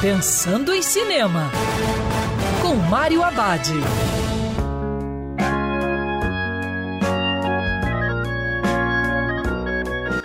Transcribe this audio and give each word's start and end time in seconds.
Pensando 0.00 0.74
em 0.74 0.82
Cinema, 0.82 1.50
com 2.60 2.74
Mário 2.74 3.22
Abad. 3.22 3.72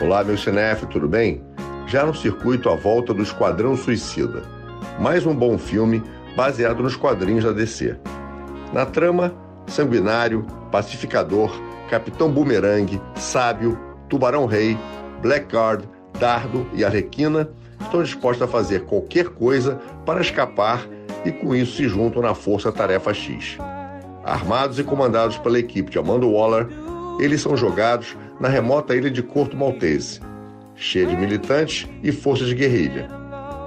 Olá, 0.01 0.25
meu 0.25 0.37
cinef, 0.37 0.85
tudo 0.87 1.07
bem? 1.07 1.41
Já 1.87 2.05
no 2.05 2.13
circuito 2.13 2.69
A 2.69 2.75
Volta 2.75 3.13
do 3.13 3.23
Esquadrão 3.23 3.77
Suicida. 3.77 4.43
Mais 4.99 5.25
um 5.25 5.33
bom 5.33 5.57
filme 5.57 6.03
baseado 6.35 6.83
nos 6.83 6.97
quadrinhos 6.97 7.45
da 7.45 7.53
DC. 7.53 7.97
Na 8.73 8.85
trama, 8.85 9.33
Sanguinário, 9.67 10.45
Pacificador, 10.69 11.49
Capitão 11.89 12.29
Boomerang, 12.29 13.01
Sábio, 13.15 13.79
Tubarão 14.09 14.45
Rei, 14.45 14.77
Blackguard, 15.21 15.85
Dardo 16.21 16.67
e 16.71 16.85
Arlequina 16.85 17.49
estão 17.81 18.03
dispostos 18.03 18.43
a 18.43 18.47
fazer 18.47 18.85
qualquer 18.85 19.29
coisa 19.29 19.81
para 20.05 20.21
escapar 20.21 20.87
e 21.25 21.31
com 21.31 21.55
isso 21.55 21.77
se 21.77 21.89
juntam 21.89 22.21
na 22.21 22.35
Força 22.35 22.71
Tarefa 22.71 23.11
X. 23.11 23.57
Armados 24.23 24.77
e 24.77 24.83
comandados 24.83 25.39
pela 25.39 25.57
equipe 25.57 25.89
de 25.89 25.97
Amanda 25.97 26.27
Waller, 26.27 26.67
eles 27.19 27.41
são 27.41 27.57
jogados 27.57 28.15
na 28.39 28.47
remota 28.47 28.95
ilha 28.95 29.09
de 29.09 29.23
Corto 29.23 29.57
Maltese, 29.57 30.19
cheia 30.75 31.07
de 31.07 31.15
militantes 31.15 31.89
e 32.03 32.11
forças 32.11 32.49
de 32.49 32.55
guerrilha. 32.55 33.07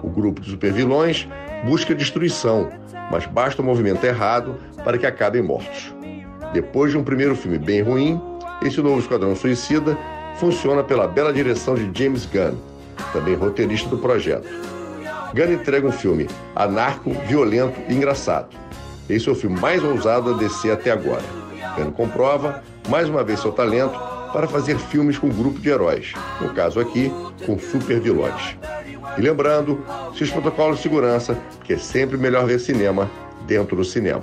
O 0.01 0.09
grupo 0.09 0.41
de 0.41 0.49
supervilões 0.51 1.27
busca 1.65 1.93
destruição, 1.93 2.71
mas 3.11 3.27
basta 3.27 3.63
o 3.63 3.65
movimento 3.65 4.05
errado 4.05 4.55
para 4.85 4.97
que 4.97 5.07
acabem 5.07 5.43
mortos. 5.43 5.93
Depois 6.53 6.93
de 6.93 6.99
um 6.99 7.03
primeiro 7.03 7.35
filme 7.35 7.59
bem 7.59 7.83
ruim, 7.83 8.21
esse 8.63 8.81
novo 8.81 9.01
Esquadrão 9.01 9.35
Suicida 9.35 9.99
funciona 10.39 10.83
pela 10.83 11.07
bela 11.07 11.33
direção 11.33 11.75
de 11.75 11.91
James 11.97 12.27
Gunn, 12.27 12.57
também 13.13 13.35
roteirista 13.35 13.89
do 13.89 13.99
projeto. 13.99 14.49
Gunn 15.35 15.53
entrega 15.53 15.87
um 15.87 15.93
filme 15.93 16.29
anarco, 16.55 17.11
violento 17.27 17.81
e 17.89 17.95
engraçado. 17.95 18.49
Esse 19.09 19.29
é 19.29 19.33
o 19.33 19.35
filme 19.35 19.61
mais 19.61 19.83
ousado 19.83 20.35
a 20.35 20.37
DC 20.37 20.71
até 20.71 20.91
agora. 20.91 21.25
Gunn 21.77 21.91
comprova, 21.91 22.63
mais 22.89 23.09
uma 23.09 23.23
vez, 23.25 23.41
seu 23.41 23.53
talento 23.53 23.99
para 24.33 24.49
fazer 24.49 24.77
filmes 24.79 25.17
com 25.17 25.29
um 25.29 25.33
grupo 25.33 25.61
de 25.61 25.69
heróis, 25.69 26.13
no 26.41 26.53
caso 26.53 26.81
aqui, 26.81 27.13
com 27.47 27.57
super 27.57 28.01
vilões. 28.01 28.57
E 29.17 29.21
lembrando, 29.21 29.85
seus 30.17 30.29
protocolos 30.31 30.79
de 30.79 30.83
segurança, 30.83 31.39
que 31.63 31.75
é 31.75 31.79
sempre 31.79 32.17
melhor 32.17 32.45
ver 32.45 32.59
cinema 32.59 33.09
dentro 33.47 33.77
do 33.77 33.85
cinema. 33.85 34.23